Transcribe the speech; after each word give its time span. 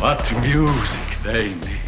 What 0.00 0.24
music 0.36 1.22
they 1.22 1.54
make. 1.56 1.78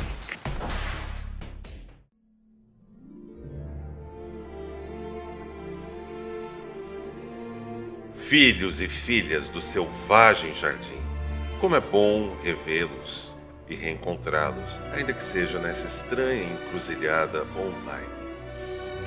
Filhos 8.13 8.83
e 8.83 8.89
filhas 8.89 9.49
do 9.49 9.63
selvagem 9.63 10.55
jardim, 10.55 11.01
como 11.59 11.75
é 11.75 11.81
bom 11.81 12.37
revê-los 12.43 13.35
e 13.67 13.75
reencontrá-los, 13.75 14.79
ainda 14.93 15.15
que 15.15 15.23
seja 15.23 15.59
nessa 15.59 15.87
estranha 15.87 16.45
encruzilhada 16.45 17.47
online. 17.57 18.13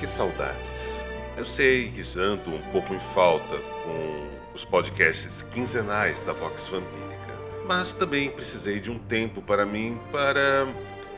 Que 0.00 0.06
saudades! 0.06 1.06
Eu 1.36 1.44
sei 1.44 1.92
que 1.92 2.18
ando 2.18 2.52
um 2.52 2.62
pouco 2.72 2.92
em 2.92 2.98
falta 2.98 3.56
com 3.84 4.30
os 4.52 4.64
podcasts 4.64 5.42
quinzenais 5.42 6.22
da 6.22 6.32
Vox 6.32 6.66
Vampírica, 6.70 7.15
mas 7.68 7.92
também 7.92 8.30
precisei 8.30 8.80
de 8.80 8.90
um 8.90 8.98
tempo 8.98 9.42
para 9.42 9.66
mim 9.66 9.98
para 10.12 10.68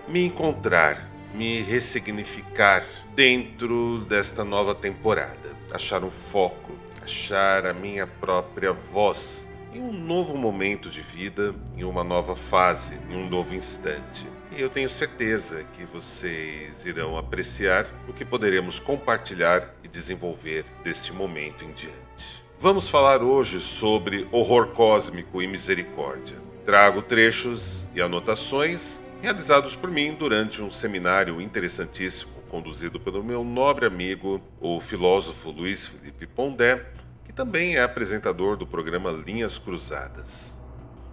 me 0.07 0.25
encontrar, 0.25 1.11
me 1.35 1.61
ressignificar 1.63 2.85
dentro 3.15 3.99
desta 4.09 4.45
nova 4.45 4.75
temporada, 4.75 5.57
achar 5.71 6.03
um 6.03 6.11
foco, 6.11 6.73
achar 7.03 7.67
a 7.67 7.75
minha 7.75 8.07
própria 8.07 8.73
voz 8.73 9.47
em 9.75 9.81
um 9.81 9.93
novo 9.93 10.37
momento 10.37 10.89
de 10.89 11.03
vida, 11.03 11.55
em 11.77 11.85
uma 11.85 12.03
nova 12.03 12.35
fase, 12.35 12.99
em 13.11 13.17
um 13.17 13.29
novo 13.29 13.55
instante. 13.55 14.27
E 14.57 14.61
eu 14.61 14.71
tenho 14.71 14.89
certeza 14.89 15.65
que 15.75 15.85
vocês 15.85 16.87
irão 16.87 17.19
apreciar 17.19 17.87
o 18.09 18.13
que 18.13 18.25
poderemos 18.25 18.81
compartilhar 18.81 19.75
e 19.85 19.89
desenvolver 19.89 20.65
deste 20.83 21.13
momento 21.13 21.65
em 21.65 21.73
diante. 21.73 22.43
Vamos 22.59 22.89
falar 22.89 23.23
hoje 23.23 23.61
sobre 23.61 24.27
horror 24.33 24.69
cósmico 24.69 25.41
e 25.41 25.47
misericórdia. 25.47 26.48
Trago 26.69 27.01
trechos 27.01 27.89
e 27.95 28.03
anotações 28.03 29.01
realizados 29.23 29.75
por 29.75 29.91
mim 29.91 30.13
durante 30.13 30.61
um 30.61 30.71
seminário 30.71 31.41
interessantíssimo 31.41 32.43
conduzido 32.51 33.01
pelo 33.01 33.25
meu 33.25 33.43
nobre 33.43 33.87
amigo, 33.87 34.39
o 34.61 34.79
filósofo 34.79 35.51
Luiz 35.51 35.89
Felipe 35.89 36.27
Pondé, 36.27 36.85
que 37.25 37.33
também 37.33 37.77
é 37.77 37.83
apresentador 37.83 38.55
do 38.55 38.67
programa 38.67 39.11
Linhas 39.11 39.59
Cruzadas. 39.59 40.59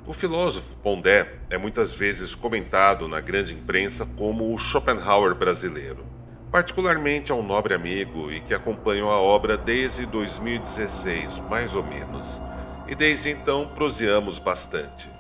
O 0.06 0.12
filósofo 0.12 0.76
Pondé 0.84 1.36
é 1.50 1.58
muitas 1.58 1.96
vezes 1.96 2.36
comentado 2.36 3.08
na 3.08 3.22
grande 3.22 3.54
imprensa 3.54 4.06
como 4.18 4.54
o 4.54 4.58
Schopenhauer 4.58 5.36
brasileiro. 5.36 6.06
Particularmente 6.52 7.32
a 7.32 7.36
um 7.36 7.42
nobre 7.42 7.74
amigo 7.74 8.30
e 8.30 8.42
que 8.42 8.54
acompanho 8.54 9.08
a 9.08 9.22
obra 9.22 9.56
desde 9.56 10.06
2016, 10.06 11.40
mais 11.50 11.74
ou 11.78 11.84
menos, 11.86 12.42
e 12.90 12.94
desde 12.94 13.30
então 13.30 13.70
proseamos 13.74 14.38
bastante. 14.38 15.16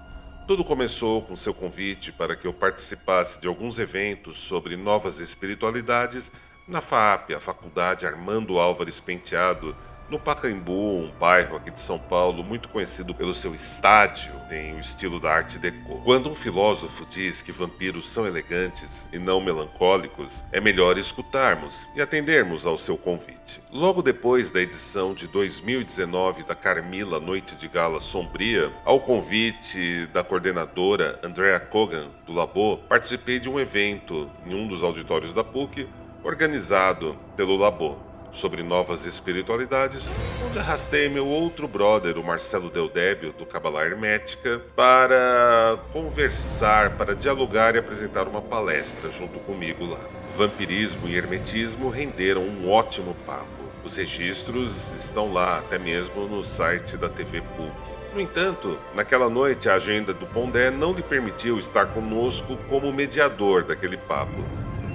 Tudo 0.48 0.64
começou 0.64 1.24
com 1.24 1.36
seu 1.36 1.56
convite 1.56 2.12
para 2.12 2.36
que 2.36 2.46
eu 2.46 2.54
participasse 2.54 3.42
de 3.42 3.48
alguns 3.48 3.80
eventos 3.80 4.38
sobre 4.38 4.78
novas 4.78 5.20
espiritualidades 5.20 6.32
na 6.68 6.82
FAP, 6.82 7.32
a 7.34 7.40
Faculdade 7.40 8.06
Armando 8.06 8.60
Álvares 8.60 9.00
Penteado, 9.00 9.76
no 10.10 10.20
Pacaembu, 10.20 11.00
um 11.00 11.12
bairro 11.20 11.58
aqui 11.58 11.72
de 11.72 11.80
São 11.80 11.98
Paulo 11.98 12.44
muito 12.44 12.70
conhecido 12.70 13.14
pelo 13.16 13.34
seu 13.34 13.56
estádio, 13.56 14.34
tem 14.48 14.76
o 14.76 14.80
estilo 14.80 15.20
da 15.20 15.32
arte 15.32 15.58
deco. 15.58 16.02
Quando 16.04 16.30
um 16.30 16.36
filósofo 16.36 17.06
diz 17.10 17.42
que 17.42 17.52
vampiros 17.52 18.10
são 18.10 18.28
elegantes 18.28 19.08
e 19.12 19.18
não 19.18 19.42
melancólicos, 19.42 20.44
é 20.52 20.62
melhor 20.62 20.98
escutarmos 20.98 21.88
e 21.96 22.02
atendermos 22.02 22.66
ao 22.66 22.78
seu 22.78 22.98
convite. 22.98 23.62
Logo 23.72 24.02
depois 24.02 24.52
da 24.52 24.62
edição 24.62 25.14
de 25.14 25.28
2019 25.28 26.44
da 26.44 26.54
Carmila 26.54 27.20
Noite 27.20 27.56
de 27.56 27.68
Gala 27.68 28.00
Sombria, 28.00 28.72
ao 28.86 29.00
convite 29.00 30.06
da 30.08 30.24
coordenadora 30.24 31.20
Andrea 31.24 31.60
Kogan 31.60 32.10
do 32.28 32.34
Labo, 32.34 32.78
participei 32.88 33.40
de 33.40 33.50
um 33.50 33.60
evento 33.60 34.30
em 34.46 34.54
um 34.54 34.68
dos 34.68 34.84
auditórios 34.84 35.34
da 35.34 35.44
PUC 35.44 35.88
organizado 36.24 37.18
pelo 37.36 37.56
Labo 37.56 38.15
sobre 38.36 38.62
novas 38.62 39.06
espiritualidades, 39.06 40.12
onde 40.46 40.60
arrastei 40.60 41.10
meu 41.10 41.26
outro 41.26 41.68
brother, 41.68 42.18
o 42.18 42.24
Marcelo 42.24 42.70
Deldébio, 42.70 43.32
do 43.32 43.46
Cabala 43.46 43.84
Hermética, 43.84 44.62
para 44.76 45.80
conversar, 45.92 46.98
para 46.98 47.16
dialogar 47.16 47.76
e 47.76 47.80
apresentar 47.80 48.28
uma 48.28 48.42
palestra 48.42 49.10
junto 49.10 49.40
comigo 49.40 49.86
lá. 49.86 50.02
Vampirismo 50.28 51.08
e 51.08 51.16
hermetismo 51.16 51.90
renderam 51.90 52.42
um 52.42 52.70
ótimo 52.70 53.16
papo. 53.26 53.66
Os 53.84 53.96
registros 53.96 54.92
estão 54.94 55.32
lá, 55.32 55.60
até 55.60 55.78
mesmo 55.78 56.28
no 56.28 56.44
site 56.44 56.98
da 56.98 57.08
TV 57.08 57.42
PUC. 57.42 57.96
No 58.14 58.20
entanto, 58.20 58.80
naquela 58.94 59.30
noite 59.30 59.70
a 59.70 59.76
agenda 59.76 60.14
do 60.14 60.26
Pondé 60.26 60.72
não 60.72 60.94
lhe 60.94 61.04
permitiu 61.04 61.58
estar 61.58 61.88
conosco 61.88 62.58
como 62.70 62.92
mediador 62.92 63.64
daquele 63.64 63.98
papo, 63.98 64.44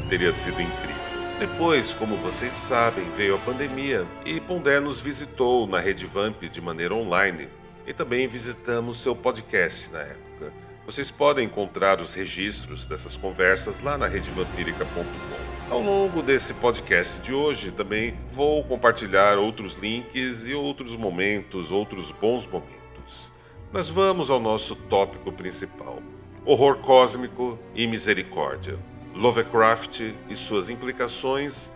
que 0.00 0.08
teria 0.08 0.32
sido 0.32 0.60
incrível. 0.60 0.99
Depois, 1.40 1.94
como 1.94 2.16
vocês 2.18 2.52
sabem, 2.52 3.10
veio 3.12 3.34
a 3.34 3.38
pandemia 3.38 4.06
e 4.26 4.38
Pondé 4.42 4.78
nos 4.78 5.00
visitou 5.00 5.66
na 5.66 5.80
Rede 5.80 6.04
Vamp 6.04 6.42
de 6.42 6.60
maneira 6.60 6.94
online 6.94 7.48
e 7.86 7.94
também 7.94 8.28
visitamos 8.28 8.98
seu 8.98 9.16
podcast 9.16 9.90
na 9.90 10.00
época. 10.00 10.52
Vocês 10.84 11.10
podem 11.10 11.46
encontrar 11.46 11.98
os 11.98 12.12
registros 12.12 12.84
dessas 12.84 13.16
conversas 13.16 13.80
lá 13.80 13.96
na 13.96 14.06
redevampírica.com. 14.06 15.72
Ao 15.72 15.80
longo 15.80 16.22
desse 16.22 16.52
podcast 16.52 17.22
de 17.22 17.32
hoje, 17.32 17.70
também 17.70 18.18
vou 18.28 18.62
compartilhar 18.64 19.38
outros 19.38 19.76
links 19.76 20.46
e 20.46 20.52
outros 20.52 20.94
momentos, 20.94 21.72
outros 21.72 22.12
bons 22.12 22.46
momentos. 22.46 23.32
Mas 23.72 23.88
vamos 23.88 24.28
ao 24.28 24.40
nosso 24.40 24.76
tópico 24.76 25.32
principal: 25.32 26.02
horror 26.44 26.80
cósmico 26.80 27.58
e 27.74 27.86
misericórdia. 27.86 28.89
Lovecraft 29.14 30.14
e 30.28 30.34
suas 30.34 30.70
implicações. 30.70 31.72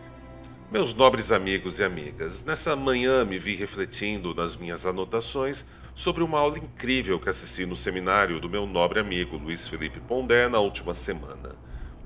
Meus 0.71 0.95
nobres 0.95 1.33
amigos 1.33 1.79
e 1.79 1.85
amigas, 1.85 2.43
nessa 2.43 2.75
manhã 2.75 3.25
me 3.25 3.39
vi 3.39 3.55
refletindo 3.55 4.35
nas 4.35 4.57
minhas 4.57 4.87
anotações 4.87 5.67
sobre 5.95 6.23
uma 6.23 6.39
aula 6.39 6.59
incrível 6.59 7.21
que 7.21 7.29
assisti 7.29 7.67
no 7.67 7.77
seminário 7.77 8.41
do 8.41 8.49
meu 8.49 8.67
nobre 8.67 8.99
amigo 8.99 9.37
Luiz 9.37 9.69
Felipe 9.69 10.01
Pondé 10.01 10.49
na 10.49 10.59
última 10.59 10.95
semana. 10.95 11.57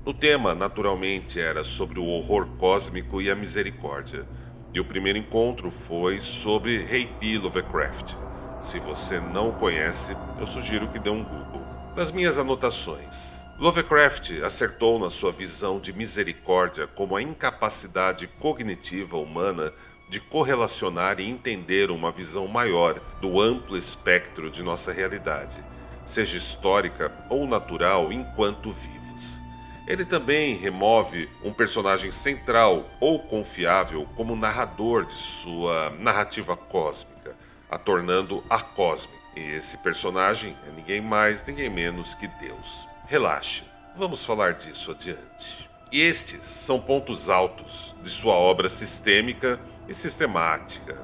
O 0.03 0.13
tema, 0.13 0.55
naturalmente, 0.55 1.39
era 1.39 1.63
sobre 1.63 1.99
o 1.99 2.05
horror 2.05 2.47
cósmico 2.57 3.21
e 3.21 3.29
a 3.29 3.35
misericórdia. 3.35 4.27
E 4.73 4.79
o 4.79 4.85
primeiro 4.85 5.17
encontro 5.17 5.69
foi 5.71 6.19
sobre 6.19 6.85
P. 7.19 7.37
Lovecraft. 7.37 8.15
Se 8.61 8.79
você 8.79 9.19
não 9.19 9.49
o 9.49 9.53
conhece, 9.53 10.15
eu 10.39 10.45
sugiro 10.45 10.87
que 10.87 10.99
dê 10.99 11.09
um 11.09 11.23
Google. 11.23 11.65
Nas 11.95 12.11
minhas 12.11 12.37
anotações, 12.37 13.43
Lovecraft 13.59 14.41
acertou 14.41 14.97
na 14.97 15.09
sua 15.09 15.33
visão 15.33 15.81
de 15.81 15.91
misericórdia 15.91 16.87
como 16.87 17.17
a 17.17 17.21
incapacidade 17.21 18.25
cognitiva 18.25 19.17
humana 19.17 19.73
de 20.07 20.21
correlacionar 20.21 21.19
e 21.19 21.29
entender 21.29 21.91
uma 21.91 22.09
visão 22.09 22.47
maior 22.47 23.01
do 23.19 23.41
amplo 23.41 23.75
espectro 23.75 24.49
de 24.49 24.63
nossa 24.63 24.93
realidade, 24.93 25.61
seja 26.05 26.37
histórica 26.37 27.11
ou 27.29 27.45
natural, 27.45 28.13
enquanto 28.13 28.71
vivos. 28.71 29.41
Ele 29.85 30.05
também 30.05 30.55
remove 30.55 31.29
um 31.43 31.51
personagem 31.51 32.11
central 32.11 32.89
ou 33.01 33.19
confiável 33.19 34.07
como 34.15 34.37
narrador 34.37 35.03
de 35.03 35.15
sua 35.15 35.89
narrativa 35.99 36.55
cósmica, 36.55 37.35
a 37.69 37.77
tornando 37.77 38.41
acósmica. 38.49 39.19
E 39.35 39.41
esse 39.41 39.79
personagem 39.79 40.55
é 40.65 40.71
ninguém 40.71 41.01
mais, 41.01 41.43
ninguém 41.43 41.69
menos 41.69 42.15
que 42.15 42.27
Deus. 42.39 42.87
Relaxe, 43.09 43.63
vamos 43.95 44.23
falar 44.23 44.53
disso 44.53 44.91
adiante. 44.91 45.67
E 45.91 45.99
estes 45.99 46.45
são 46.45 46.79
pontos 46.79 47.27
altos 47.27 47.95
de 48.03 48.09
sua 48.11 48.35
obra 48.35 48.69
sistêmica 48.69 49.59
e 49.87 49.95
sistemática 49.95 50.95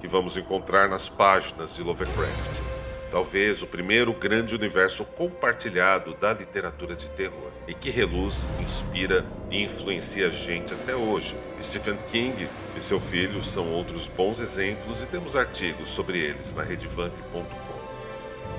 que 0.00 0.08
vamos 0.08 0.38
encontrar 0.38 0.88
nas 0.88 1.10
páginas 1.10 1.76
de 1.76 1.82
Lovecraft. 1.82 2.62
Talvez 3.10 3.62
o 3.62 3.66
primeiro 3.66 4.14
grande 4.14 4.54
universo 4.54 5.04
compartilhado 5.04 6.14
da 6.14 6.32
literatura 6.32 6.96
de 6.96 7.10
terror 7.10 7.52
e 7.68 7.74
que 7.74 7.90
reluz, 7.90 8.48
inspira 8.58 9.26
e 9.50 9.62
influencia 9.62 10.28
a 10.28 10.30
gente 10.30 10.72
até 10.72 10.96
hoje. 10.96 11.36
Stephen 11.60 11.98
King 12.10 12.48
e 12.74 12.80
seu 12.80 12.98
filho 12.98 13.42
são 13.42 13.70
outros 13.70 14.08
bons 14.08 14.40
exemplos 14.40 15.02
e 15.02 15.06
temos 15.06 15.36
artigos 15.36 15.90
sobre 15.90 16.20
eles 16.20 16.54
na 16.54 16.62
redevamp.com. 16.62 17.44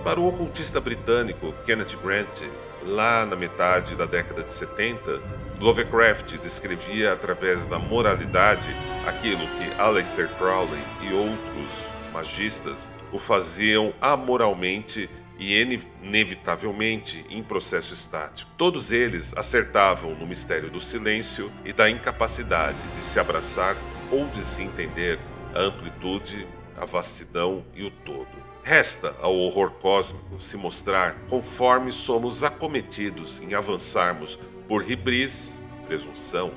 Para 0.04 0.20
o 0.20 0.28
ocultista 0.28 0.80
britânico 0.80 1.52
Kenneth 1.66 1.98
Grant, 2.04 2.44
lá 2.84 3.26
na 3.26 3.36
metade 3.36 3.96
da 3.96 4.06
década 4.06 4.44
de 4.44 4.54
70, 4.54 5.22
Lovecraft 5.60 6.38
descrevia 6.38 7.14
através 7.14 7.66
da 7.66 7.78
moralidade 7.78 8.68
aquilo 9.06 9.46
que 9.48 9.82
Aleister 9.82 10.28
Crowley 10.38 10.82
e 11.02 11.14
outros 11.14 11.88
magistas 12.12 12.90
o 13.12 13.20
faziam 13.20 13.94
amoralmente 14.02 15.10
e 15.38 15.60
inevitavelmente 16.04 17.26
em 17.30 17.42
processo 17.42 17.94
estático. 17.94 18.52
Todos 18.58 18.92
eles 18.92 19.36
acertavam 19.36 20.14
no 20.16 20.28
mistério 20.28 20.70
do 20.70 20.80
silêncio 20.80 21.52
e 21.66 21.74
da 21.74 21.90
incapacidade 21.90 22.88
de 22.90 23.00
se 23.00 23.20
abraçar 23.20 23.76
ou 24.12 24.28
de 24.28 24.44
se 24.44 24.62
entender 24.62 25.20
a 25.56 25.62
amplitude, 25.62 26.48
a 26.78 26.86
vastidão 26.86 27.66
e 27.76 27.84
o 27.84 27.90
todo. 27.90 28.51
Resta 28.64 29.16
ao 29.20 29.36
horror 29.36 29.72
cósmico 29.72 30.40
se 30.40 30.56
mostrar 30.56 31.26
conforme 31.28 31.92
somos 31.92 32.44
acometidos 32.44 33.40
em 33.42 33.56
avançarmos 33.56 34.38
por 34.68 34.84
ribris, 34.84 35.60
presunção 35.88 36.54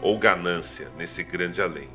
ou 0.00 0.18
ganância 0.18 0.90
nesse 0.96 1.22
grande 1.22 1.60
além. 1.60 1.88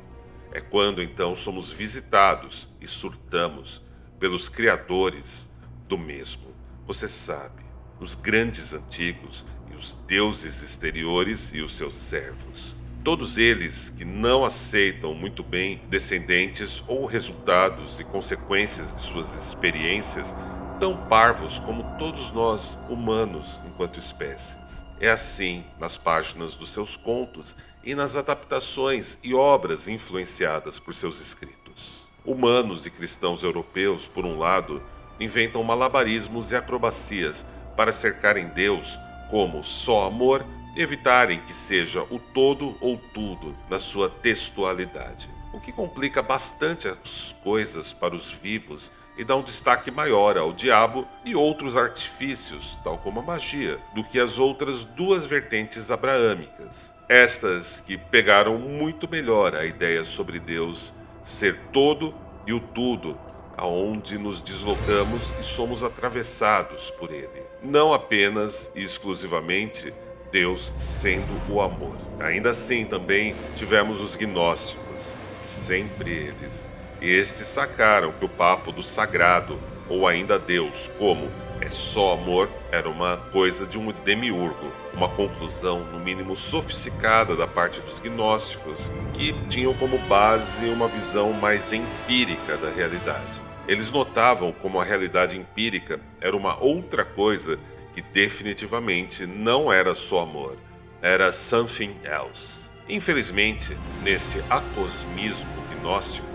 É 0.52 0.60
quando 0.60 1.02
então 1.02 1.34
somos 1.34 1.72
visitados 1.72 2.68
e 2.80 2.86
surtamos 2.86 3.82
pelos 4.18 4.48
criadores 4.48 5.50
do 5.88 5.98
mesmo. 5.98 6.54
Você 6.86 7.08
sabe, 7.08 7.62
os 8.00 8.14
grandes 8.14 8.72
antigos 8.72 9.44
e 9.70 9.74
os 9.74 9.92
deuses 9.92 10.62
exteriores 10.62 11.52
e 11.52 11.60
os 11.60 11.72
seus 11.72 11.94
servos. 11.94 12.77
Todos 13.08 13.38
eles 13.38 13.88
que 13.88 14.04
não 14.04 14.44
aceitam 14.44 15.14
muito 15.14 15.42
bem 15.42 15.80
descendentes 15.88 16.84
ou 16.86 17.06
resultados 17.06 17.98
e 17.98 18.04
consequências 18.04 18.94
de 18.94 19.02
suas 19.02 19.34
experiências, 19.34 20.34
tão 20.78 20.94
parvos 21.06 21.58
como 21.58 21.96
todos 21.96 22.30
nós, 22.32 22.78
humanos, 22.86 23.62
enquanto 23.66 23.98
espécies. 23.98 24.84
É 25.00 25.08
assim 25.08 25.64
nas 25.80 25.96
páginas 25.96 26.54
dos 26.58 26.68
seus 26.68 26.98
contos 26.98 27.56
e 27.82 27.94
nas 27.94 28.14
adaptações 28.14 29.16
e 29.24 29.32
obras 29.32 29.88
influenciadas 29.88 30.78
por 30.78 30.92
seus 30.92 31.18
escritos. 31.18 32.08
Humanos 32.26 32.84
e 32.84 32.90
cristãos 32.90 33.42
europeus, 33.42 34.06
por 34.06 34.26
um 34.26 34.36
lado, 34.36 34.82
inventam 35.18 35.64
malabarismos 35.64 36.52
e 36.52 36.56
acrobacias 36.56 37.42
para 37.74 37.90
cercarem 37.90 38.48
Deus 38.48 38.98
como 39.30 39.64
só 39.64 40.08
amor 40.08 40.44
evitarem 40.78 41.40
que 41.40 41.52
seja 41.52 42.02
o 42.04 42.18
todo 42.18 42.76
ou 42.80 42.96
tudo 42.96 43.54
na 43.68 43.78
sua 43.78 44.08
textualidade. 44.08 45.28
O 45.52 45.60
que 45.60 45.72
complica 45.72 46.22
bastante 46.22 46.86
as 46.86 47.40
coisas 47.42 47.92
para 47.92 48.14
os 48.14 48.30
vivos 48.30 48.92
e 49.16 49.24
dá 49.24 49.34
um 49.34 49.42
destaque 49.42 49.90
maior 49.90 50.38
ao 50.38 50.52
diabo 50.52 51.06
e 51.24 51.34
outros 51.34 51.76
artifícios, 51.76 52.76
tal 52.84 52.96
como 52.98 53.18
a 53.18 53.22
magia, 53.22 53.80
do 53.92 54.04
que 54.04 54.20
as 54.20 54.38
outras 54.38 54.84
duas 54.84 55.26
vertentes 55.26 55.90
abraâmicas. 55.90 56.94
Estas 57.08 57.80
que 57.80 57.98
pegaram 57.98 58.58
muito 58.58 59.10
melhor 59.10 59.56
a 59.56 59.64
ideia 59.64 60.04
sobre 60.04 60.38
Deus 60.38 60.94
ser 61.24 61.58
todo 61.72 62.14
e 62.46 62.52
o 62.52 62.60
tudo 62.60 63.18
aonde 63.56 64.16
nos 64.16 64.40
deslocamos 64.40 65.34
e 65.40 65.42
somos 65.42 65.82
atravessados 65.82 66.92
por 66.92 67.10
ele. 67.12 67.42
Não 67.60 67.92
apenas 67.92 68.70
e 68.76 68.82
exclusivamente 68.84 69.92
Deus 70.30 70.72
sendo 70.78 71.40
o 71.48 71.60
amor. 71.60 71.96
Ainda 72.20 72.50
assim 72.50 72.84
também 72.84 73.34
tivemos 73.54 74.00
os 74.00 74.16
gnósticos, 74.16 75.14
sempre 75.38 76.10
eles. 76.10 76.68
E 77.00 77.10
estes 77.10 77.46
sacaram 77.46 78.12
que 78.12 78.24
o 78.24 78.28
papo 78.28 78.72
do 78.72 78.82
sagrado, 78.82 79.60
ou 79.88 80.06
ainda 80.06 80.38
Deus, 80.38 80.88
como 80.98 81.30
é 81.60 81.70
só 81.70 82.14
amor, 82.14 82.48
era 82.70 82.88
uma 82.88 83.16
coisa 83.16 83.66
de 83.66 83.78
um 83.78 83.92
demiurgo, 84.04 84.72
uma 84.92 85.08
conclusão, 85.08 85.84
no 85.84 86.00
mínimo 86.00 86.34
sofisticada, 86.34 87.36
da 87.36 87.46
parte 87.46 87.80
dos 87.80 87.98
gnósticos, 87.98 88.92
que 89.14 89.32
tinham 89.48 89.72
como 89.74 89.98
base 90.06 90.68
uma 90.68 90.88
visão 90.88 91.32
mais 91.32 91.72
empírica 91.72 92.56
da 92.56 92.70
realidade. 92.70 93.40
Eles 93.66 93.90
notavam 93.90 94.50
como 94.50 94.80
a 94.80 94.84
realidade 94.84 95.36
empírica 95.36 96.00
era 96.20 96.36
uma 96.36 96.58
outra 96.62 97.04
coisa 97.04 97.58
que 97.98 98.02
definitivamente 98.12 99.26
não 99.26 99.72
era 99.72 99.92
só 99.92 100.20
amor, 100.20 100.56
era 101.02 101.32
something 101.32 101.96
else. 102.04 102.68
Infelizmente, 102.88 103.76
nesse 104.04 104.38
acosmismo 104.48 105.50
gnóstico, 105.68 106.28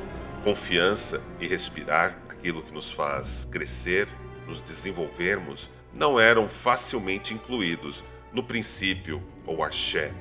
confiança 0.43 1.23
e 1.39 1.47
respirar, 1.47 2.19
aquilo 2.27 2.61
que 2.61 2.73
nos 2.73 2.91
faz 2.91 3.47
crescer, 3.49 4.09
nos 4.45 4.59
desenvolvermos, 4.59 5.69
não 5.95 6.19
eram 6.19 6.49
facilmente 6.49 7.33
incluídos 7.33 8.03
no 8.33 8.43
princípio 8.43 9.23
ou 9.45 9.63
axé. 9.63 10.11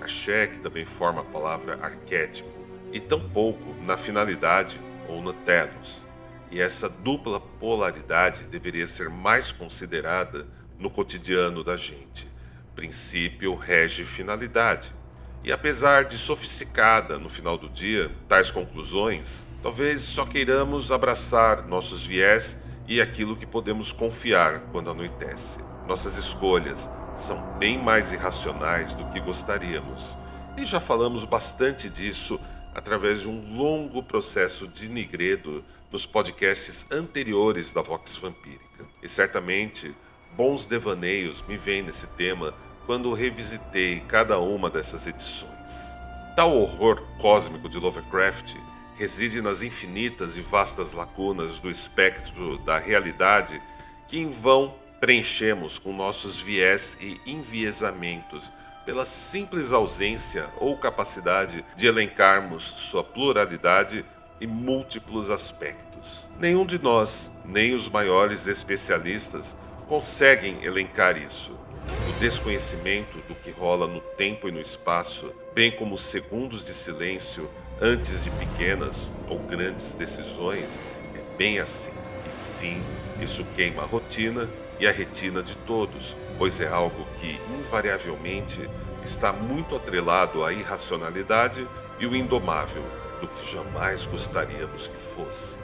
Axé, 0.00 0.46
que 0.46 0.60
também 0.60 0.86
forma 0.86 1.20
a 1.20 1.24
palavra 1.24 1.78
arquétipo, 1.82 2.48
e 2.90 3.00
tampouco 3.00 3.76
na 3.84 3.98
finalidade 3.98 4.80
ou 5.06 5.20
no 5.20 5.34
telos, 5.34 6.06
e 6.50 6.58
essa 6.58 6.88
dupla 6.88 7.38
polaridade 7.38 8.44
deveria 8.44 8.86
ser 8.86 9.10
mais 9.10 9.52
considerada 9.52 10.56
no 10.78 10.90
cotidiano 10.90 11.62
da 11.64 11.76
gente. 11.76 12.28
Princípio 12.74 13.54
rege 13.54 14.04
finalidade. 14.04 14.92
E 15.42 15.52
apesar 15.52 16.04
de 16.04 16.18
sofisticada 16.18 17.18
no 17.18 17.28
final 17.28 17.56
do 17.56 17.68
dia, 17.68 18.10
tais 18.28 18.50
conclusões, 18.50 19.48
talvez 19.62 20.02
só 20.02 20.26
queiramos 20.26 20.90
abraçar 20.90 21.66
nossos 21.66 22.04
viés 22.04 22.64
e 22.88 23.00
aquilo 23.00 23.36
que 23.36 23.46
podemos 23.46 23.92
confiar 23.92 24.60
quando 24.72 24.90
anoitece. 24.90 25.60
Nossas 25.86 26.16
escolhas 26.16 26.90
são 27.14 27.58
bem 27.58 27.80
mais 27.80 28.12
irracionais 28.12 28.94
do 28.94 29.06
que 29.06 29.20
gostaríamos. 29.20 30.16
E 30.56 30.64
já 30.64 30.80
falamos 30.80 31.24
bastante 31.24 31.88
disso 31.88 32.40
através 32.74 33.22
de 33.22 33.28
um 33.28 33.56
longo 33.56 34.02
processo 34.02 34.68
de 34.68 34.88
nigredo 34.88 35.64
nos 35.90 36.04
podcasts 36.04 36.90
anteriores 36.90 37.72
da 37.72 37.82
Vox 37.82 38.16
Vampírica. 38.16 38.84
E 39.02 39.08
certamente 39.08 39.94
bons 40.36 40.66
devaneios 40.66 41.42
me 41.42 41.56
vêm 41.56 41.82
nesse 41.82 42.08
tema 42.08 42.54
quando 42.84 43.12
revisitei 43.14 44.00
cada 44.00 44.38
uma 44.38 44.68
dessas 44.68 45.06
edições. 45.06 45.96
Tal 46.36 46.54
horror 46.54 47.02
cósmico 47.18 47.68
de 47.68 47.78
Lovecraft 47.78 48.54
reside 48.96 49.40
nas 49.40 49.62
infinitas 49.62 50.36
e 50.36 50.42
vastas 50.42 50.92
lacunas 50.92 51.58
do 51.58 51.70
espectro 51.70 52.58
da 52.58 52.78
realidade 52.78 53.60
que 54.06 54.18
em 54.18 54.30
vão 54.30 54.74
preenchemos 55.00 55.78
com 55.78 55.92
nossos 55.92 56.40
viés 56.40 56.98
e 57.00 57.20
enviesamentos 57.26 58.52
pela 58.84 59.04
simples 59.04 59.72
ausência 59.72 60.48
ou 60.58 60.76
capacidade 60.76 61.64
de 61.74 61.86
elencarmos 61.86 62.62
sua 62.62 63.02
pluralidade 63.02 64.04
e 64.40 64.46
múltiplos 64.46 65.30
aspectos. 65.30 66.26
Nenhum 66.38 66.64
de 66.64 66.80
nós, 66.80 67.30
nem 67.44 67.74
os 67.74 67.88
maiores 67.88 68.46
especialistas, 68.46 69.56
conseguem 69.86 70.64
elencar 70.64 71.16
isso. 71.16 71.58
O 72.08 72.18
desconhecimento 72.18 73.18
do 73.28 73.34
que 73.34 73.50
rola 73.50 73.86
no 73.86 74.00
tempo 74.00 74.48
e 74.48 74.52
no 74.52 74.60
espaço, 74.60 75.32
bem 75.54 75.70
como 75.70 75.94
os 75.94 76.00
segundos 76.00 76.64
de 76.64 76.72
silêncio 76.72 77.48
antes 77.80 78.24
de 78.24 78.30
pequenas 78.30 79.10
ou 79.28 79.38
grandes 79.38 79.94
decisões, 79.94 80.82
é 81.14 81.36
bem 81.36 81.58
assim. 81.58 81.94
E 82.28 82.34
sim, 82.34 82.82
isso 83.20 83.44
queima 83.54 83.82
a 83.82 83.86
rotina 83.86 84.48
e 84.80 84.86
a 84.86 84.92
retina 84.92 85.42
de 85.42 85.56
todos, 85.58 86.16
pois 86.36 86.60
é 86.60 86.68
algo 86.68 87.06
que 87.20 87.40
invariavelmente 87.56 88.68
está 89.04 89.32
muito 89.32 89.76
atrelado 89.76 90.44
à 90.44 90.52
irracionalidade 90.52 91.66
e 92.00 92.06
o 92.06 92.16
indomável, 92.16 92.84
do 93.20 93.28
que 93.28 93.52
jamais 93.52 94.04
gostaríamos 94.04 94.88
que 94.88 94.98
fosse. 94.98 95.58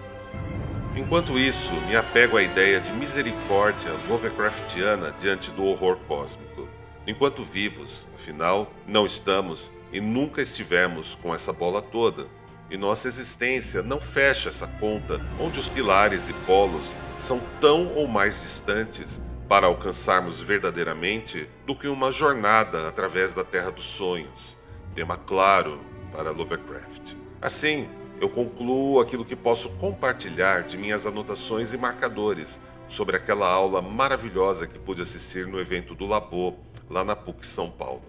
Enquanto 0.94 1.38
isso, 1.38 1.72
me 1.87 1.96
apego 1.96 2.37
à 2.37 2.42
ideia 2.42 2.78
de 2.78 2.92
misericórdia 2.92 3.90
Lovecraftiana 4.08 5.11
diante 5.18 5.50
do 5.52 5.64
horror 5.64 5.96
cósmico. 6.06 6.68
Enquanto 7.06 7.42
vivos, 7.42 8.06
afinal, 8.14 8.70
não 8.87 9.06
estamos 9.06 9.72
e 9.90 10.02
nunca 10.02 10.42
estivemos 10.42 11.14
com 11.14 11.34
essa 11.34 11.50
bola 11.50 11.80
toda. 11.80 12.26
E 12.70 12.76
nossa 12.76 13.08
existência 13.08 13.82
não 13.82 14.02
fecha 14.02 14.50
essa 14.50 14.66
conta 14.66 15.18
onde 15.40 15.58
os 15.58 15.68
pilares 15.68 16.28
e 16.28 16.34
polos 16.46 16.94
são 17.16 17.40
tão 17.58 17.94
ou 17.94 18.06
mais 18.06 18.42
distantes 18.42 19.18
para 19.49 19.66
alcançarmos 19.66 20.40
verdadeiramente 20.40 21.49
do 21.66 21.75
que 21.75 21.88
uma 21.88 22.11
jornada 22.11 22.87
através 22.87 23.32
da 23.32 23.44
Terra 23.44 23.70
dos 23.70 23.84
Sonhos. 23.84 24.58
Tema 24.94 25.16
claro 25.16 25.80
para 26.12 26.30
Lovecraft. 26.30 27.14
Assim, 27.40 27.88
eu 28.23 28.29
concluo 28.29 29.00
aquilo 29.00 29.25
que 29.25 29.35
posso 29.35 29.71
compartilhar 29.79 30.62
de 30.62 30.79
minhas 30.79 31.07
anotações 31.07 31.73
e 31.73 31.76
marcadores 31.76 32.61
sobre 32.87 33.17
aquela 33.17 33.49
aula 33.49 33.83
maravilhosa 33.83 34.64
que 34.64 34.79
pude 34.79 35.02
assistir 35.02 35.45
no 35.49 35.59
evento 35.59 35.93
do 35.93 36.07
Labo, 36.07 36.57
lá 36.88 37.05
na 37.05 37.17
PUC 37.17 37.45
São 37.45 37.69
Paulo. 37.69 38.05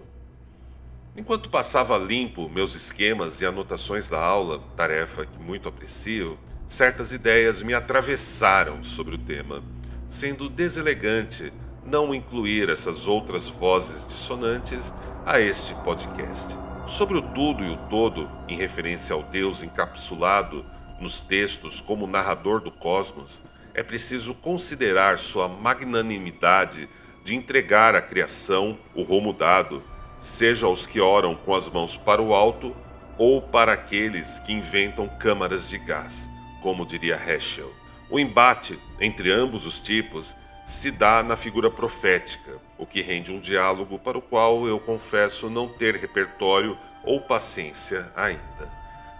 Enquanto 1.17 1.49
passava 1.49 1.97
limpo 1.97 2.47
meus 2.47 2.75
esquemas 2.75 3.41
e 3.41 3.45
anotações 3.47 4.07
da 4.07 4.23
aula, 4.23 4.59
tarefa 4.77 5.25
que 5.25 5.39
muito 5.39 5.67
aprecio, 5.67 6.37
certas 6.67 7.11
ideias 7.11 7.63
me 7.63 7.73
atravessaram 7.73 8.83
sobre 8.83 9.15
o 9.15 9.17
tema, 9.17 9.63
sendo 10.07 10.47
deselegante 10.47 11.51
não 11.83 12.13
incluir 12.13 12.69
essas 12.69 13.07
outras 13.07 13.49
vozes 13.49 14.07
dissonantes 14.07 14.93
a 15.25 15.39
este 15.39 15.73
podcast. 15.73 16.55
Sobre 16.85 17.17
o 17.17 17.21
tudo 17.21 17.63
e 17.63 17.69
o 17.69 17.77
todo, 17.89 18.29
em 18.45 18.57
referência 18.57 19.13
ao 19.13 19.23
Deus 19.23 19.63
encapsulado 19.63 20.65
nos 20.99 21.21
textos 21.21 21.79
como 21.79 22.05
narrador 22.05 22.59
do 22.59 22.71
cosmos, 22.71 23.41
é 23.73 23.81
preciso 23.81 24.35
considerar 24.35 25.17
sua 25.17 25.47
magnanimidade 25.47 26.89
de 27.23 27.35
entregar 27.35 27.95
à 27.95 28.01
criação 28.01 28.77
o 28.93 29.01
rumo 29.01 29.31
dado, 29.31 29.81
seja 30.19 30.65
aos 30.65 30.85
que 30.85 30.99
oram 30.99 31.35
com 31.35 31.55
as 31.55 31.69
mãos 31.69 31.95
para 31.95 32.21
o 32.21 32.33
alto 32.33 32.75
ou 33.17 33.41
para 33.41 33.71
aqueles 33.71 34.39
que 34.39 34.51
inventam 34.51 35.07
câmaras 35.07 35.69
de 35.69 35.77
gás, 35.77 36.29
como 36.61 36.85
diria 36.85 37.15
Heschel. 37.15 37.73
O 38.09 38.19
embate 38.19 38.77
entre 38.99 39.31
ambos 39.31 39.65
os 39.65 39.79
tipos 39.79 40.35
se 40.65 40.91
dá 40.91 41.21
na 41.21 41.35
figura 41.35 41.69
profética, 41.69 42.59
o 42.77 42.85
que 42.85 43.01
rende 43.01 43.31
um 43.31 43.39
diálogo 43.39 43.99
para 43.99 44.17
o 44.17 44.21
qual 44.21 44.65
eu 44.67 44.79
confesso 44.79 45.49
não 45.49 45.67
ter 45.67 45.95
repertório 45.95 46.77
ou 47.03 47.21
paciência 47.21 48.11
ainda. 48.15 48.71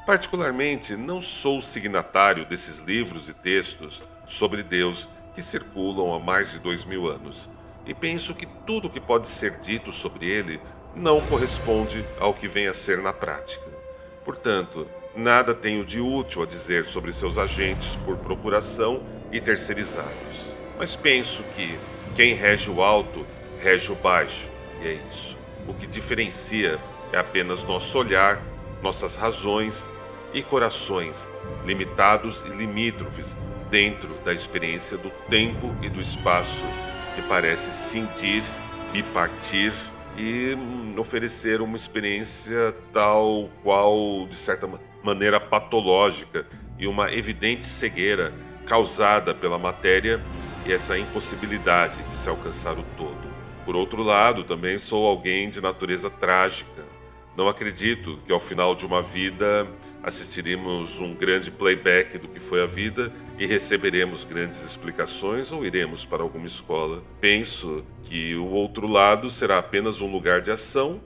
Particularmente, 0.05 0.95
não 0.95 1.19
sou 1.21 1.61
signatário 1.61 2.45
desses 2.45 2.79
livros 2.79 3.27
e 3.27 3.33
textos 3.33 4.03
sobre 4.25 4.63
Deus 4.63 5.07
que 5.33 5.41
circulam 5.41 6.13
há 6.13 6.19
mais 6.19 6.51
de 6.51 6.59
dois 6.59 6.85
mil 6.85 7.07
anos, 7.07 7.49
e 7.85 7.93
penso 7.93 8.35
que 8.35 8.45
tudo 8.45 8.89
que 8.89 8.99
pode 8.99 9.27
ser 9.27 9.59
dito 9.59 9.91
sobre 9.91 10.27
ele 10.27 10.61
não 10.95 11.19
corresponde 11.21 12.05
ao 12.19 12.33
que 12.33 12.47
vem 12.47 12.67
a 12.67 12.73
ser 12.73 12.99
na 12.99 13.11
prática. 13.11 13.65
Portanto, 14.23 14.87
nada 15.15 15.53
tenho 15.53 15.83
de 15.83 15.99
útil 15.99 16.43
a 16.43 16.45
dizer 16.45 16.85
sobre 16.85 17.11
seus 17.11 17.37
agentes 17.37 17.95
por 17.95 18.17
procuração 18.17 19.03
e 19.31 19.41
terceirizados. 19.41 20.62
Mas 20.77 20.95
penso 20.95 21.43
que 21.55 21.77
quem 22.15 22.33
rege 22.33 22.69
o 22.69 22.81
alto, 22.81 23.25
rege 23.59 23.91
o 23.91 23.95
baixo, 23.95 24.49
e 24.81 24.87
é 24.87 24.99
isso. 25.07 25.39
O 25.67 25.73
que 25.73 25.87
diferencia 25.87 26.79
é 27.11 27.17
apenas 27.17 27.63
nosso 27.63 27.97
olhar, 27.97 28.41
nossas 28.81 29.15
razões 29.15 29.91
e 30.33 30.41
corações, 30.41 31.29
limitados 31.65 32.41
e 32.41 32.49
limítrofes 32.49 33.35
dentro 33.69 34.13
da 34.25 34.33
experiência 34.33 34.97
do 34.97 35.09
tempo 35.29 35.73
e 35.81 35.89
do 35.89 36.01
espaço, 36.01 36.65
que 37.15 37.21
parece 37.23 37.71
sentir, 37.71 38.43
bipartir 38.91 39.73
e 40.17 40.55
oferecer 40.97 41.61
uma 41.61 41.75
experiência 41.75 42.75
tal 42.91 43.49
qual, 43.63 44.27
de 44.27 44.35
certa 44.35 44.69
maneira, 45.03 45.39
patológica 45.39 46.45
e 46.77 46.87
uma 46.87 47.11
evidente 47.11 47.65
cegueira 47.65 48.33
causada 48.65 49.33
pela 49.33 49.57
matéria 49.57 50.21
e 50.65 50.71
essa 50.71 50.97
impossibilidade 50.97 52.03
de 52.03 52.15
se 52.15 52.29
alcançar 52.29 52.77
o 52.77 52.83
todo. 52.97 53.33
Por 53.65 53.75
outro 53.75 54.03
lado, 54.03 54.43
também 54.43 54.77
sou 54.77 55.05
alguém 55.07 55.49
de 55.49 55.61
natureza 55.61 56.09
trágica. 56.09 56.83
Não 57.35 57.47
acredito 57.47 58.19
que 58.25 58.31
ao 58.31 58.39
final 58.39 58.75
de 58.75 58.85
uma 58.85 59.01
vida 59.01 59.67
assistiremos 60.03 60.99
um 60.99 61.15
grande 61.15 61.49
playback 61.49 62.17
do 62.17 62.27
que 62.27 62.39
foi 62.39 62.61
a 62.61 62.65
vida 62.65 63.11
e 63.39 63.45
receberemos 63.45 64.23
grandes 64.25 64.63
explicações 64.63 65.51
ou 65.51 65.65
iremos 65.65 66.05
para 66.05 66.21
alguma 66.21 66.45
escola. 66.45 67.01
Penso 67.19 67.85
que 68.03 68.35
o 68.35 68.49
outro 68.49 68.85
lado 68.85 69.29
será 69.29 69.57
apenas 69.57 70.01
um 70.01 70.11
lugar 70.11 70.41
de 70.41 70.51
ação, 70.51 71.01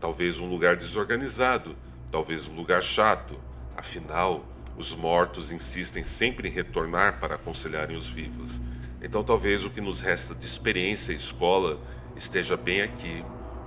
talvez 0.00 0.40
um 0.40 0.48
lugar 0.48 0.76
desorganizado, 0.76 1.76
talvez 2.10 2.48
um 2.48 2.56
lugar 2.56 2.82
chato. 2.82 3.40
Afinal, 3.76 4.44
os 4.76 4.94
mortos 4.94 5.52
insistem 5.52 6.02
sempre 6.02 6.48
em 6.48 6.52
retornar 6.52 7.20
para 7.20 7.36
aconselharem 7.36 7.96
os 7.96 8.08
vivos. 8.08 8.60
Então, 9.02 9.24
talvez 9.24 9.64
o 9.64 9.70
que 9.70 9.80
nos 9.80 10.00
resta 10.00 10.34
de 10.34 10.46
experiência 10.46 11.12
e 11.12 11.16
escola 11.16 11.78
esteja 12.16 12.56
bem 12.56 12.82
aqui, 12.82 13.24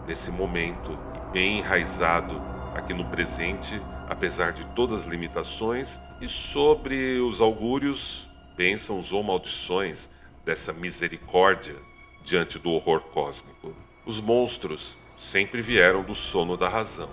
nesse 0.07 0.31
momento, 0.31 0.97
e 1.15 1.33
bem 1.33 1.59
enraizado 1.59 2.41
aqui 2.73 2.93
no 2.93 3.05
presente 3.05 3.79
apesar 4.07 4.51
de 4.51 4.65
todas 4.67 5.01
as 5.01 5.07
limitações, 5.07 5.99
e 6.21 6.27
sobre 6.27 7.19
os 7.19 7.41
augúrios, 7.41 8.29
bênçãos 8.55 9.11
ou 9.11 9.23
maldições 9.23 10.09
dessa 10.45 10.71
misericórdia 10.73 11.75
diante 12.23 12.59
do 12.59 12.71
horror 12.71 13.01
cósmico. 13.01 13.75
Os 14.05 14.19
monstros 14.19 14.97
sempre 15.17 15.61
vieram 15.61 16.03
do 16.03 16.13
sono 16.13 16.55
da 16.55 16.69
razão, 16.69 17.09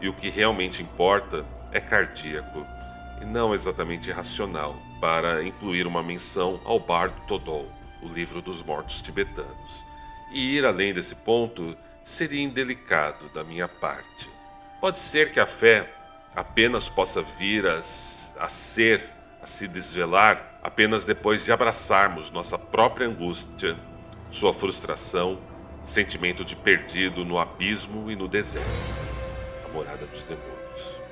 e 0.00 0.08
o 0.08 0.14
que 0.14 0.28
realmente 0.28 0.82
importa 0.82 1.46
é 1.72 1.80
cardíaco, 1.80 2.66
não 3.24 3.54
exatamente 3.54 4.10
racional, 4.10 4.76
para 5.00 5.44
incluir 5.44 5.86
uma 5.86 6.02
menção 6.02 6.60
ao 6.64 6.78
Bardo 6.78 7.20
Todol, 7.26 7.70
o 8.02 8.08
livro 8.08 8.40
dos 8.40 8.62
mortos 8.62 9.02
tibetanos. 9.02 9.84
E 10.32 10.56
ir 10.56 10.64
além 10.64 10.92
desse 10.92 11.16
ponto 11.16 11.76
seria 12.02 12.42
indelicado 12.42 13.28
da 13.30 13.44
minha 13.44 13.68
parte. 13.68 14.28
Pode 14.80 15.00
ser 15.00 15.30
que 15.30 15.40
a 15.40 15.46
fé 15.46 15.90
apenas 16.34 16.88
possa 16.88 17.22
vir 17.22 17.66
a, 17.66 17.78
a 17.78 18.48
ser, 18.48 19.08
a 19.40 19.46
se 19.46 19.68
desvelar, 19.68 20.58
apenas 20.62 21.04
depois 21.04 21.44
de 21.44 21.52
abraçarmos 21.52 22.30
nossa 22.30 22.58
própria 22.58 23.06
angústia, 23.06 23.76
sua 24.30 24.52
frustração, 24.52 25.38
sentimento 25.82 26.44
de 26.44 26.56
perdido 26.56 27.24
no 27.24 27.38
abismo 27.38 28.10
e 28.10 28.16
no 28.16 28.26
deserto, 28.26 28.68
a 29.64 29.68
morada 29.68 30.06
dos 30.06 30.24
demônios. 30.24 31.03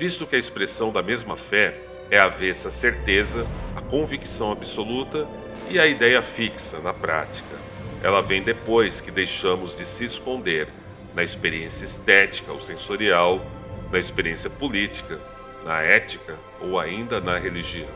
Visto 0.00 0.26
que 0.26 0.34
a 0.34 0.38
expressão 0.38 0.90
da 0.90 1.02
mesma 1.02 1.36
fé 1.36 1.78
é 2.10 2.18
avessa 2.18 2.70
certeza, 2.70 3.46
a 3.76 3.82
convicção 3.82 4.50
absoluta 4.50 5.28
e 5.68 5.78
a 5.78 5.86
ideia 5.86 6.22
fixa 6.22 6.80
na 6.80 6.94
prática. 6.94 7.54
Ela 8.02 8.22
vem 8.22 8.42
depois 8.42 9.02
que 9.02 9.10
deixamos 9.10 9.76
de 9.76 9.84
se 9.84 10.06
esconder 10.06 10.68
na 11.14 11.22
experiência 11.22 11.84
estética 11.84 12.50
ou 12.50 12.58
sensorial 12.58 13.44
na 13.92 13.98
experiência 13.98 14.48
política, 14.48 15.20
na 15.66 15.82
ética 15.82 16.34
ou 16.62 16.80
ainda 16.80 17.20
na 17.20 17.36
religião. 17.36 17.90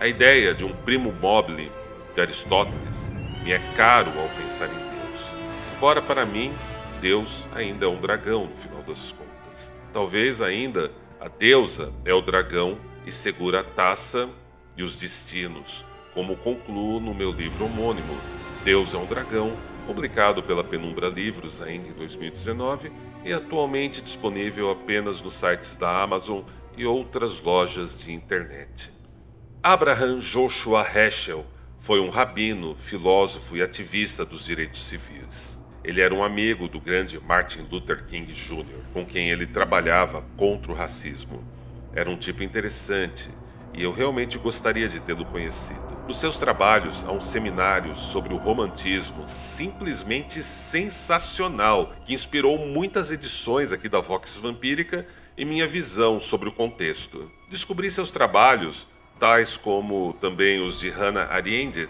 A 0.00 0.08
ideia 0.08 0.54
de 0.54 0.64
um 0.64 0.74
primo 0.74 1.12
mobile 1.12 1.70
de 2.14 2.22
Aristóteles 2.22 3.12
me 3.42 3.52
é 3.52 3.60
caro 3.76 4.10
ao 4.18 4.28
pensar 4.30 4.68
em 4.68 5.08
Deus, 5.08 5.34
embora 5.76 6.00
para 6.00 6.24
mim 6.24 6.54
Deus 7.02 7.48
ainda 7.54 7.84
é 7.84 7.88
um 7.90 8.00
dragão 8.00 8.46
no 8.46 8.56
final 8.56 8.82
das 8.82 9.12
contas. 9.12 9.70
Talvez 9.92 10.40
ainda 10.40 10.90
a 11.24 11.28
deusa 11.28 11.90
é 12.04 12.12
o 12.12 12.20
dragão 12.20 12.78
e 13.06 13.10
segura 13.10 13.60
a 13.60 13.64
taça 13.64 14.28
e 14.76 14.82
os 14.82 14.98
destinos, 14.98 15.82
como 16.12 16.36
concluo 16.36 17.00
no 17.00 17.14
meu 17.14 17.32
livro 17.32 17.64
homônimo, 17.64 18.14
Deus 18.62 18.92
é 18.92 18.98
um 18.98 19.06
Dragão, 19.06 19.56
publicado 19.86 20.42
pela 20.42 20.62
Penumbra 20.62 21.08
Livros 21.08 21.62
ainda 21.62 21.88
em 21.88 21.92
2019 21.92 22.92
e 23.24 23.32
atualmente 23.32 24.02
disponível 24.02 24.70
apenas 24.70 25.22
nos 25.22 25.32
sites 25.32 25.76
da 25.76 26.02
Amazon 26.02 26.42
e 26.76 26.84
outras 26.84 27.40
lojas 27.40 27.96
de 27.96 28.12
internet. 28.12 28.90
Abraham 29.62 30.18
Joshua 30.18 30.86
Heschel 30.86 31.46
foi 31.80 32.00
um 32.00 32.10
rabino, 32.10 32.76
filósofo 32.76 33.56
e 33.56 33.62
ativista 33.62 34.26
dos 34.26 34.44
direitos 34.44 34.82
civis. 34.82 35.63
Ele 35.84 36.00
era 36.00 36.14
um 36.14 36.24
amigo 36.24 36.66
do 36.66 36.80
grande 36.80 37.20
Martin 37.20 37.66
Luther 37.70 38.06
King 38.06 38.32
Jr., 38.32 38.82
com 38.94 39.04
quem 39.04 39.28
ele 39.28 39.46
trabalhava 39.46 40.24
contra 40.34 40.72
o 40.72 40.74
racismo. 40.74 41.44
Era 41.94 42.08
um 42.08 42.16
tipo 42.16 42.42
interessante 42.42 43.28
e 43.74 43.82
eu 43.82 43.92
realmente 43.92 44.38
gostaria 44.38 44.88
de 44.88 45.00
tê-lo 45.00 45.26
conhecido. 45.26 45.82
Nos 46.06 46.18
seus 46.18 46.38
trabalhos, 46.38 47.04
há 47.04 47.12
um 47.12 47.20
seminário 47.20 47.94
sobre 47.96 48.32
o 48.32 48.38
romantismo 48.38 49.24
simplesmente 49.26 50.42
sensacional, 50.42 51.92
que 52.06 52.14
inspirou 52.14 52.58
muitas 52.58 53.10
edições 53.10 53.72
aqui 53.72 53.88
da 53.88 54.00
Vox 54.00 54.36
Vampírica 54.36 55.06
e 55.36 55.44
minha 55.44 55.66
visão 55.66 56.18
sobre 56.18 56.48
o 56.48 56.52
contexto. 56.52 57.30
Descobri 57.50 57.90
seus 57.90 58.10
trabalhos, 58.10 58.88
tais 59.18 59.56
como 59.56 60.12
também 60.14 60.64
os 60.64 60.78
de 60.80 60.88
Hannah 60.88 61.28
Arendt, 61.30 61.88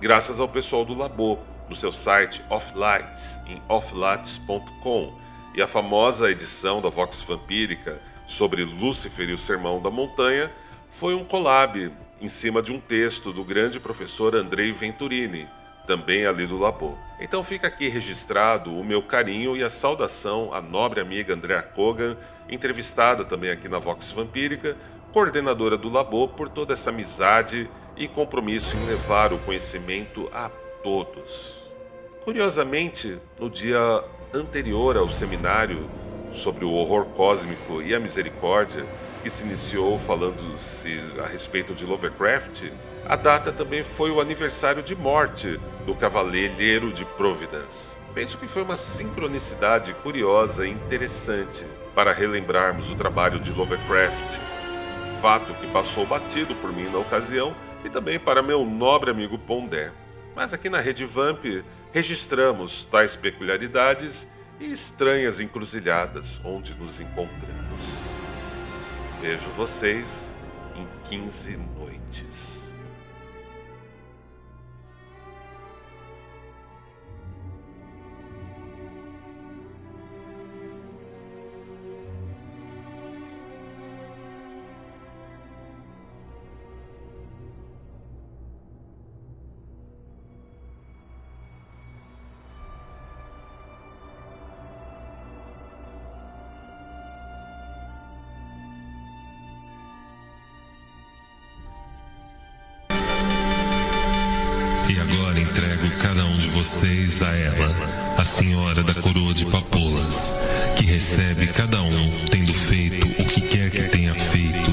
graças 0.00 0.40
ao 0.40 0.48
pessoal 0.48 0.84
do 0.84 0.94
Labo, 0.94 1.38
no 1.72 1.76
seu 1.76 1.90
site 1.90 2.42
Offlights, 2.50 3.40
em 3.46 3.62
offlights.com, 3.66 5.18
e 5.54 5.62
a 5.62 5.66
famosa 5.66 6.30
edição 6.30 6.82
da 6.82 6.90
Vox 6.90 7.22
Vampírica 7.22 7.98
sobre 8.26 8.62
Lúcifer 8.62 9.30
e 9.30 9.32
o 9.32 9.38
Sermão 9.38 9.80
da 9.80 9.90
Montanha 9.90 10.52
foi 10.90 11.14
um 11.14 11.24
collab 11.24 11.90
em 12.20 12.28
cima 12.28 12.60
de 12.60 12.72
um 12.72 12.78
texto 12.78 13.32
do 13.32 13.42
grande 13.42 13.80
professor 13.80 14.34
Andrei 14.34 14.70
Venturini, 14.70 15.48
também 15.86 16.26
ali 16.26 16.46
do 16.46 16.58
Labo. 16.58 16.98
Então 17.18 17.42
fica 17.42 17.68
aqui 17.68 17.88
registrado 17.88 18.78
o 18.78 18.84
meu 18.84 19.02
carinho 19.02 19.56
e 19.56 19.64
a 19.64 19.70
saudação 19.70 20.52
à 20.52 20.60
nobre 20.60 21.00
amiga 21.00 21.32
Andrea 21.32 21.62
Kogan, 21.62 22.18
entrevistada 22.50 23.24
também 23.24 23.50
aqui 23.50 23.66
na 23.66 23.78
Vox 23.78 24.12
Vampírica, 24.12 24.76
coordenadora 25.10 25.78
do 25.78 25.88
Labo, 25.88 26.28
por 26.28 26.50
toda 26.50 26.74
essa 26.74 26.90
amizade 26.90 27.66
e 27.96 28.06
compromisso 28.06 28.76
em 28.76 28.84
levar 28.84 29.32
o 29.32 29.38
conhecimento 29.38 30.30
a 30.34 30.50
todos. 30.82 31.72
Curiosamente, 32.24 33.18
no 33.38 33.50
dia 33.50 34.04
anterior 34.34 34.96
ao 34.96 35.08
seminário 35.08 35.90
sobre 36.30 36.64
o 36.64 36.72
horror 36.72 37.06
cósmico 37.06 37.82
e 37.82 37.94
a 37.94 38.00
misericórdia, 38.00 38.86
que 39.22 39.30
se 39.30 39.44
iniciou 39.44 39.96
falando-se 39.98 40.98
a 41.22 41.26
respeito 41.26 41.74
de 41.74 41.86
Lovecraft 41.86 42.72
A 43.06 43.14
data 43.14 43.52
também 43.52 43.84
foi 43.84 44.10
o 44.10 44.20
aniversário 44.20 44.82
de 44.82 44.96
morte 44.96 45.60
do 45.86 45.94
Cavaleiro 45.94 46.92
de 46.92 47.04
Providence. 47.04 47.98
Penso 48.14 48.38
que 48.38 48.48
foi 48.48 48.62
uma 48.62 48.76
sincronicidade 48.76 49.94
curiosa 49.94 50.66
e 50.66 50.70
interessante 50.70 51.64
para 51.94 52.12
relembrarmos 52.12 52.90
o 52.90 52.96
trabalho 52.96 53.38
de 53.38 53.52
Lovecraft, 53.52 54.40
fato 55.20 55.52
que 55.54 55.66
passou 55.68 56.06
batido 56.06 56.54
por 56.56 56.72
mim 56.72 56.88
na 56.90 56.98
ocasião 56.98 57.54
e 57.84 57.90
também 57.90 58.18
para 58.18 58.42
meu 58.42 58.64
nobre 58.64 59.10
amigo 59.10 59.38
Pondé. 59.38 59.92
Mas 60.34 60.54
aqui 60.54 60.70
na 60.70 60.80
Rede 60.80 61.04
Vamp 61.04 61.44
registramos 61.92 62.84
tais 62.84 63.14
peculiaridades 63.14 64.28
e 64.58 64.72
estranhas 64.72 65.40
encruzilhadas 65.40 66.40
onde 66.44 66.74
nos 66.74 67.00
encontramos. 67.00 68.10
Vejo 69.20 69.50
vocês 69.50 70.36
em 70.74 70.88
15 71.04 71.56
noites. 71.76 72.61
Vocês 106.62 107.20
a 107.20 107.36
ela, 107.36 108.14
a 108.18 108.24
senhora 108.24 108.84
da 108.84 108.94
coroa 108.94 109.34
de 109.34 109.44
papoulas, 109.46 110.16
que 110.76 110.86
recebe 110.86 111.48
cada 111.48 111.82
um 111.82 112.12
tendo 112.30 112.54
feito 112.54 113.04
o 113.20 113.24
que 113.24 113.40
quer 113.40 113.68
que 113.68 113.82
tenha 113.82 114.14
feito, 114.14 114.70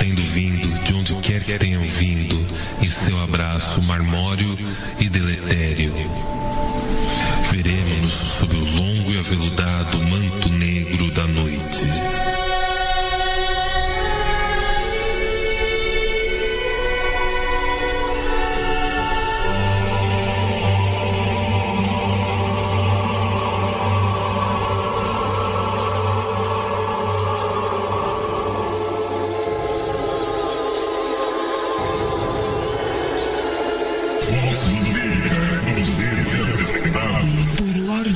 tendo 0.00 0.20
vindo 0.20 0.84
de 0.84 0.94
onde 0.94 1.14
quer 1.20 1.44
que 1.44 1.56
tenham 1.58 1.84
vindo, 1.84 2.34
e 2.80 2.88
seu 2.88 3.22
abraço 3.22 3.80
marmório 3.82 4.58
e 4.98 5.08
deletério. 5.08 5.94
Veremos-nos 7.52 8.12
sob 8.12 8.56
o 8.56 8.64
longo 8.64 9.12
e 9.12 9.18
aveludado 9.20 9.98
manto 10.02 10.48
negro 10.48 11.08
da 11.12 11.26
noite. 11.28 12.71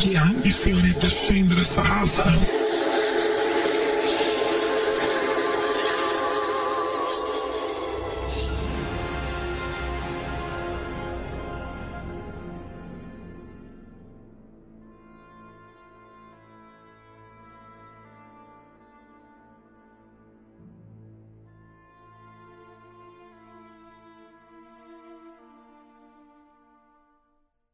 Por 0.06 0.12
Lorde 0.12 0.16
A 0.16 0.32
e 0.44 0.52
senhorita 0.52 1.10
Sandra 1.10 1.64
Sarrasa. 1.64 2.65